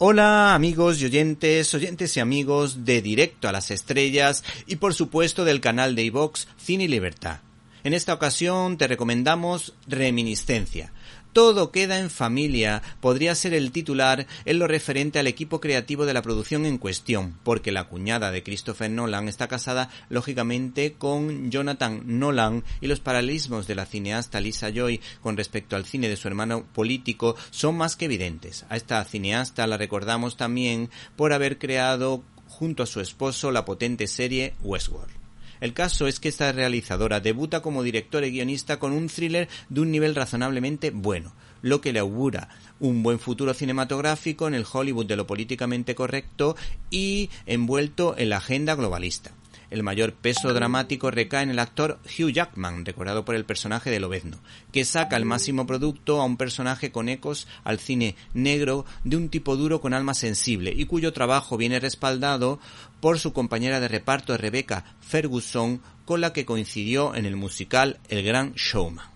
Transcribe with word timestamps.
Hola 0.00 0.54
amigos 0.54 1.02
y 1.02 1.06
oyentes, 1.06 1.74
oyentes 1.74 2.16
y 2.16 2.20
amigos 2.20 2.84
de 2.84 3.02
Directo 3.02 3.48
a 3.48 3.52
las 3.52 3.72
Estrellas 3.72 4.44
y 4.68 4.76
por 4.76 4.94
supuesto 4.94 5.44
del 5.44 5.60
canal 5.60 5.96
de 5.96 6.04
iVox 6.04 6.46
Cine 6.56 6.84
y 6.84 6.86
Libertad. 6.86 7.40
En 7.82 7.94
esta 7.94 8.14
ocasión 8.14 8.78
te 8.78 8.86
recomendamos 8.86 9.74
Reminiscencia, 9.88 10.92
todo 11.32 11.70
queda 11.70 11.98
en 11.98 12.10
familia 12.10 12.82
podría 13.00 13.34
ser 13.34 13.54
el 13.54 13.72
titular 13.72 14.26
en 14.44 14.58
lo 14.58 14.66
referente 14.66 15.18
al 15.18 15.26
equipo 15.26 15.60
creativo 15.60 16.06
de 16.06 16.14
la 16.14 16.22
producción 16.22 16.66
en 16.66 16.78
cuestión, 16.78 17.38
porque 17.44 17.72
la 17.72 17.84
cuñada 17.84 18.30
de 18.30 18.42
Christopher 18.42 18.90
Nolan 18.90 19.28
está 19.28 19.48
casada 19.48 19.90
lógicamente 20.08 20.94
con 20.94 21.50
Jonathan 21.50 22.02
Nolan 22.04 22.64
y 22.80 22.86
los 22.86 23.00
paralelismos 23.00 23.66
de 23.66 23.74
la 23.74 23.86
cineasta 23.86 24.40
Lisa 24.40 24.70
Joy 24.70 25.00
con 25.22 25.36
respecto 25.36 25.76
al 25.76 25.84
cine 25.84 26.08
de 26.08 26.16
su 26.16 26.28
hermano 26.28 26.64
político 26.72 27.36
son 27.50 27.76
más 27.76 27.96
que 27.96 28.06
evidentes. 28.06 28.64
A 28.68 28.76
esta 28.76 29.04
cineasta 29.04 29.66
la 29.66 29.76
recordamos 29.76 30.36
también 30.36 30.90
por 31.16 31.32
haber 31.32 31.58
creado 31.58 32.22
junto 32.48 32.82
a 32.82 32.86
su 32.86 33.00
esposo 33.00 33.50
la 33.50 33.64
potente 33.64 34.06
serie 34.06 34.54
Westworld. 34.62 35.17
El 35.60 35.72
caso 35.74 36.06
es 36.06 36.20
que 36.20 36.28
esta 36.28 36.52
realizadora 36.52 37.20
debuta 37.20 37.62
como 37.62 37.82
directora 37.82 38.26
y 38.26 38.32
guionista 38.32 38.78
con 38.78 38.92
un 38.92 39.08
thriller 39.08 39.48
de 39.68 39.80
un 39.80 39.90
nivel 39.90 40.14
razonablemente 40.14 40.90
bueno, 40.90 41.32
lo 41.62 41.80
que 41.80 41.92
le 41.92 41.98
augura 41.98 42.48
un 42.80 43.02
buen 43.02 43.18
futuro 43.18 43.54
cinematográfico 43.54 44.46
en 44.46 44.54
el 44.54 44.66
Hollywood 44.70 45.06
de 45.06 45.16
lo 45.16 45.26
políticamente 45.26 45.94
correcto 45.94 46.56
y 46.90 47.30
envuelto 47.46 48.14
en 48.16 48.30
la 48.30 48.38
agenda 48.38 48.74
globalista. 48.74 49.32
El 49.70 49.82
mayor 49.82 50.14
peso 50.14 50.54
dramático 50.54 51.10
recae 51.10 51.42
en 51.42 51.50
el 51.50 51.58
actor 51.58 51.98
Hugh 52.04 52.30
Jackman, 52.30 52.86
recordado 52.86 53.26
por 53.26 53.34
el 53.34 53.44
personaje 53.44 53.90
de 53.90 54.00
Lobezno, 54.00 54.38
que 54.72 54.86
saca 54.86 55.16
el 55.16 55.26
máximo 55.26 55.66
producto 55.66 56.20
a 56.20 56.24
un 56.24 56.38
personaje 56.38 56.90
con 56.90 57.10
ecos 57.10 57.46
al 57.64 57.78
cine 57.78 58.16
negro 58.32 58.86
de 59.04 59.18
un 59.18 59.28
tipo 59.28 59.56
duro 59.56 59.82
con 59.82 59.92
alma 59.92 60.14
sensible 60.14 60.72
y 60.74 60.86
cuyo 60.86 61.12
trabajo 61.12 61.58
viene 61.58 61.80
respaldado 61.80 62.60
por 63.00 63.18
su 63.18 63.34
compañera 63.34 63.78
de 63.78 63.88
reparto 63.88 64.36
Rebecca 64.38 64.96
Ferguson, 65.00 65.82
con 66.06 66.22
la 66.22 66.32
que 66.32 66.46
coincidió 66.46 67.14
en 67.14 67.26
el 67.26 67.36
musical 67.36 67.98
El 68.08 68.22
Gran 68.22 68.54
Showman. 68.54 69.06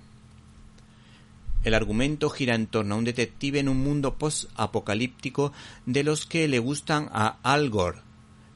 El 1.64 1.72
argumento 1.72 2.28
gira 2.28 2.54
en 2.54 2.66
torno 2.66 2.94
a 2.94 2.98
un 2.98 3.04
detective 3.04 3.60
en 3.60 3.70
un 3.70 3.78
mundo 3.78 4.18
post-apocalíptico 4.18 5.52
de 5.86 6.02
los 6.02 6.26
que 6.26 6.46
le 6.48 6.58
gustan 6.58 7.08
a 7.12 7.38
Al 7.42 7.70
Gore, 7.70 8.00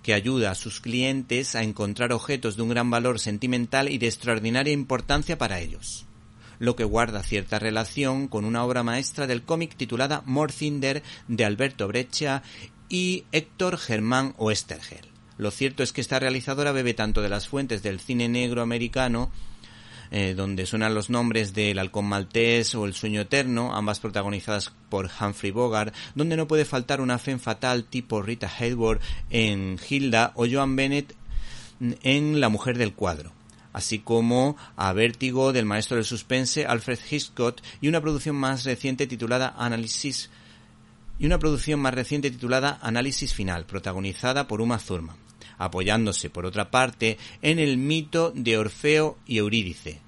que 0.07 0.15
ayuda 0.15 0.53
a 0.53 0.55
sus 0.55 0.81
clientes 0.81 1.57
a 1.57 1.65
encontrar 1.65 2.13
objetos 2.13 2.55
de 2.55 2.63
un 2.63 2.69
gran 2.69 2.89
valor 2.91 3.19
sentimental 3.19 3.89
y 3.89 3.99
de 3.99 4.07
extraordinaria 4.07 4.73
importancia 4.73 5.37
para 5.37 5.59
ellos, 5.59 6.07
lo 6.61 6.77
que 6.77 6.85
guarda 6.85 7.25
cierta 7.25 7.59
relación 7.59 8.29
con 8.29 8.45
una 8.45 8.65
obra 8.65 8.85
maestra 8.85 9.27
del 9.27 9.43
cómic 9.43 9.75
titulada 9.75 10.23
Morcinder 10.25 11.03
de 11.27 11.45
Alberto 11.45 11.89
Breccia 11.89 12.45
y 12.89 13.25
Héctor 13.33 13.79
Germán 13.79 14.35
Oestergel. 14.39 15.09
Lo 15.39 15.51
cierto 15.51 15.83
es 15.83 15.93
que 15.93 16.03
esta 16.03 16.21
realizadora 16.21 16.71
bebe 16.71 16.95
tanto 16.95 17.21
de 17.21 17.29
las 17.29 17.49
fuentes 17.49 17.83
del 17.83 17.99
cine 17.99 18.29
negro 18.29 18.63
americano 18.63 19.33
eh, 20.11 20.35
donde 20.37 20.67
suenan 20.67 20.95
los 20.95 21.11
nombres 21.11 21.55
del 21.55 21.79
Halcón 21.79 22.07
Maltés 22.07 22.75
o 22.75 22.85
El 22.85 22.95
Sueño 22.95 23.23
Eterno, 23.23 23.75
ambas 23.75 24.01
protagonizadas 24.01 24.73
por 24.89 25.11
Humphrey 25.21 25.51
Bogart, 25.51 25.95
donde 26.15 26.37
no 26.37 26.49
puede 26.49 26.65
faltar 26.65 27.01
una 27.01 27.19
fe 27.19 27.37
fatal 27.39 27.85
tipo 27.85 28.23
Rita 28.23 28.51
Hayworth 28.59 29.03
en 29.31 29.79
Hilda 29.89 30.33
o 30.35 30.47
Joan 30.51 30.77
Bennett 30.77 31.15
en 31.81 32.41
La 32.41 32.49
Mujer 32.49 32.79
del 32.79 32.95
Cuadro 32.95 33.33
así 33.77 33.99
como 33.99 34.57
a 34.77 34.95
Vértigo 34.95 35.53
del 35.53 35.67
maestro 35.67 35.97
del 35.97 36.07
suspense 36.07 36.65
Alfred 36.65 36.99
Hitchcock 37.11 37.59
y 37.83 37.89
una 37.89 38.01
producción 38.01 38.35
más 38.35 38.65
reciente 38.65 39.07
titulada 39.07 39.55
Análisis 39.59 40.31
y 41.19 41.27
una 41.27 41.39
producción 41.39 41.81
más 41.81 41.93
reciente 41.93 42.31
titulada 42.31 42.79
Análisis 42.81 43.35
Final, 43.35 43.67
protagonizada 43.67 44.49
por 44.49 44.63
Uma 44.63 44.79
Thurman 44.79 45.26
apoyándose, 45.59 46.31
por 46.31 46.47
otra 46.47 46.71
parte, 46.71 47.19
en 47.43 47.59
el 47.59 47.77
mito 47.77 48.33
de 48.35 48.59
Orfeo 48.59 49.19
y 49.27 49.39
Eurídice, 49.39 50.01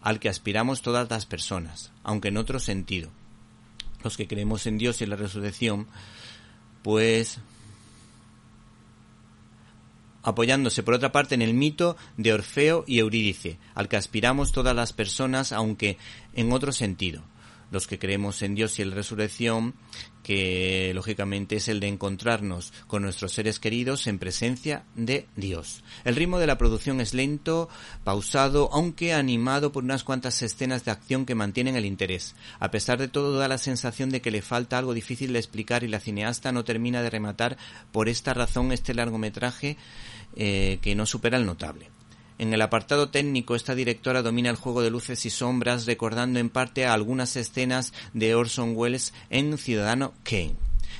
al 0.00 0.20
que 0.20 0.28
aspiramos 0.28 0.82
todas 0.82 1.08
las 1.10 1.26
personas, 1.26 1.92
aunque 2.02 2.28
en 2.28 2.36
otro 2.36 2.60
sentido. 2.60 3.10
Los 4.02 4.16
que 4.16 4.26
creemos 4.26 4.66
en 4.66 4.78
Dios 4.78 5.00
y 5.00 5.04
en 5.04 5.10
la 5.10 5.16
resurrección, 5.16 5.86
pues 6.82 7.38
apoyándose 10.24 10.82
por 10.82 10.94
otra 10.94 11.10
parte 11.10 11.34
en 11.34 11.42
el 11.42 11.54
mito 11.54 11.96
de 12.16 12.32
Orfeo 12.32 12.84
y 12.86 12.98
Eurídice, 12.98 13.58
al 13.74 13.88
que 13.88 13.96
aspiramos 13.96 14.52
todas 14.52 14.74
las 14.74 14.92
personas, 14.92 15.52
aunque 15.52 15.98
en 16.34 16.52
otro 16.52 16.72
sentido 16.72 17.24
los 17.72 17.88
que 17.88 17.98
creemos 17.98 18.42
en 18.42 18.54
Dios 18.54 18.78
y 18.78 18.82
en 18.82 18.90
la 18.90 18.96
resurrección, 18.96 19.74
que 20.22 20.92
lógicamente 20.94 21.56
es 21.56 21.68
el 21.68 21.80
de 21.80 21.88
encontrarnos 21.88 22.72
con 22.86 23.02
nuestros 23.02 23.32
seres 23.32 23.58
queridos 23.58 24.06
en 24.06 24.18
presencia 24.18 24.84
de 24.94 25.26
Dios. 25.34 25.82
El 26.04 26.14
ritmo 26.14 26.38
de 26.38 26.46
la 26.46 26.58
producción 26.58 27.00
es 27.00 27.14
lento, 27.14 27.68
pausado, 28.04 28.68
aunque 28.72 29.14
animado 29.14 29.72
por 29.72 29.82
unas 29.82 30.04
cuantas 30.04 30.40
escenas 30.42 30.84
de 30.84 30.92
acción 30.92 31.26
que 31.26 31.34
mantienen 31.34 31.74
el 31.74 31.86
interés. 31.86 32.36
A 32.60 32.70
pesar 32.70 32.98
de 32.98 33.08
todo 33.08 33.38
da 33.38 33.48
la 33.48 33.58
sensación 33.58 34.10
de 34.10 34.20
que 34.20 34.30
le 34.30 34.42
falta 34.42 34.78
algo 34.78 34.94
difícil 34.94 35.32
de 35.32 35.38
explicar 35.38 35.82
y 35.82 35.88
la 35.88 36.00
cineasta 36.00 36.52
no 36.52 36.64
termina 36.64 37.02
de 37.02 37.10
rematar 37.10 37.56
por 37.90 38.08
esta 38.08 38.34
razón 38.34 38.70
este 38.70 38.94
largometraje 38.94 39.76
eh, 40.36 40.78
que 40.82 40.94
no 40.94 41.06
supera 41.06 41.38
el 41.38 41.46
notable. 41.46 41.90
En 42.42 42.52
el 42.52 42.60
apartado 42.60 43.08
técnico, 43.08 43.54
esta 43.54 43.76
directora 43.76 44.20
domina 44.20 44.50
el 44.50 44.56
juego 44.56 44.82
de 44.82 44.90
luces 44.90 45.24
y 45.26 45.30
sombras, 45.30 45.86
recordando 45.86 46.40
en 46.40 46.50
parte 46.50 46.84
a 46.84 46.92
algunas 46.92 47.36
escenas 47.36 47.92
de 48.14 48.34
Orson 48.34 48.72
Welles 48.74 49.14
en 49.30 49.56
Ciudadano 49.56 50.12
Kane. 50.24 50.56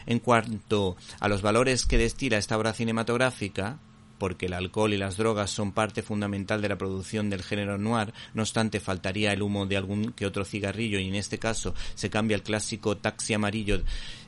En 0.06 0.20
cuanto 0.20 0.96
a 1.18 1.26
los 1.26 1.42
valores 1.42 1.84
que 1.84 1.98
destila 1.98 2.38
esta 2.38 2.56
obra 2.56 2.74
cinematográfica, 2.74 3.80
porque 4.18 4.46
el 4.46 4.52
alcohol 4.52 4.92
y 4.92 4.98
las 4.98 5.16
drogas 5.16 5.50
son 5.50 5.72
parte 5.72 6.04
fundamental 6.04 6.62
de 6.62 6.68
la 6.68 6.78
producción 6.78 7.28
del 7.28 7.42
género 7.42 7.76
noir, 7.76 8.14
no 8.34 8.42
obstante 8.42 8.78
faltaría 8.78 9.32
el 9.32 9.42
humo 9.42 9.66
de 9.66 9.76
algún 9.76 10.12
que 10.12 10.26
otro 10.26 10.44
cigarrillo 10.44 11.00
y 11.00 11.08
en 11.08 11.16
este 11.16 11.40
caso 11.40 11.74
se 11.96 12.08
cambia 12.08 12.36
el 12.36 12.44
clásico 12.44 12.96
taxi 12.98 13.34
amarillo 13.34 13.82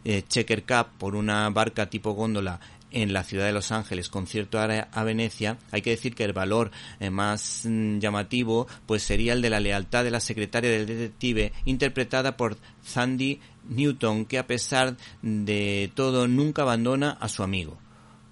eh, 0.04 0.24
Checker 0.26 0.64
Cup 0.64 0.98
por 0.98 1.14
una 1.14 1.48
barca 1.50 1.88
tipo 1.88 2.10
góndola 2.10 2.58
en 2.94 3.12
la 3.12 3.25
ciudad 3.25 3.44
de 3.44 3.53
Los 3.53 3.72
Ángeles 3.72 4.09
con 4.09 4.27
cierto 4.27 4.59
a 4.59 5.05
Venecia, 5.05 5.59
hay 5.72 5.82
que 5.82 5.91
decir 5.91 6.15
que 6.15 6.25
el 6.25 6.32
valor 6.32 6.71
eh, 7.00 7.10
más 7.10 7.62
mm, 7.65 7.99
llamativo 7.99 8.69
pues 8.87 9.03
sería 9.03 9.32
el 9.32 9.43
de 9.43 9.50
la 9.50 9.60
lealtad 9.60 10.05
de 10.05 10.12
la 10.12 10.21
secretaria 10.21 10.71
del 10.71 10.87
detective 10.87 11.53
interpretada 11.65 12.37
por 12.37 12.56
Sandy 12.83 13.41
Newton 13.69 14.25
que 14.25 14.38
a 14.38 14.47
pesar 14.47 14.97
de 15.22 15.91
todo 15.94 16.28
nunca 16.28 16.62
abandona 16.62 17.10
a 17.10 17.28
su 17.28 17.43
amigo. 17.43 17.77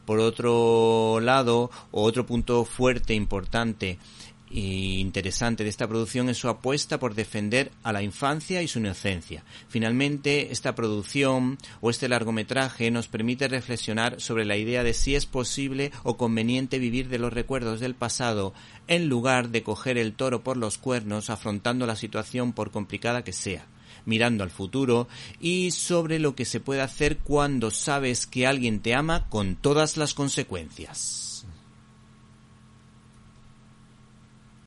Por 0.06 0.20
otro 0.20 1.20
lado, 1.20 1.70
otro 1.90 2.26
punto 2.26 2.64
fuerte, 2.64 3.14
importante 3.14 3.98
interesante 4.52 5.64
de 5.64 5.70
esta 5.70 5.88
producción 5.88 6.28
es 6.28 6.38
su 6.38 6.48
apuesta 6.48 6.98
por 6.98 7.14
defender 7.14 7.72
a 7.82 7.92
la 7.92 8.02
infancia 8.02 8.62
y 8.62 8.68
su 8.68 8.78
inocencia. 8.78 9.44
Finalmente, 9.68 10.52
esta 10.52 10.74
producción 10.74 11.58
o 11.80 11.90
este 11.90 12.08
largometraje 12.08 12.90
nos 12.90 13.08
permite 13.08 13.48
reflexionar 13.48 14.20
sobre 14.20 14.44
la 14.44 14.56
idea 14.56 14.84
de 14.84 14.94
si 14.94 15.14
es 15.14 15.26
posible 15.26 15.92
o 16.02 16.16
conveniente 16.16 16.78
vivir 16.78 17.08
de 17.08 17.18
los 17.18 17.32
recuerdos 17.32 17.80
del 17.80 17.94
pasado 17.94 18.52
en 18.88 19.08
lugar 19.08 19.48
de 19.48 19.62
coger 19.62 19.96
el 19.98 20.12
toro 20.12 20.42
por 20.42 20.56
los 20.56 20.78
cuernos 20.78 21.30
afrontando 21.30 21.86
la 21.86 21.96
situación 21.96 22.52
por 22.52 22.70
complicada 22.70 23.24
que 23.24 23.32
sea 23.32 23.66
mirando 24.04 24.42
al 24.42 24.50
futuro 24.50 25.08
y 25.40 25.70
sobre 25.70 26.18
lo 26.18 26.34
que 26.34 26.44
se 26.44 26.60
puede 26.60 26.80
hacer 26.80 27.18
cuando 27.18 27.70
sabes 27.70 28.26
que 28.26 28.46
alguien 28.46 28.80
te 28.80 28.94
ama 28.94 29.28
con 29.28 29.54
todas 29.54 29.96
las 29.96 30.12
consecuencias. 30.14 31.41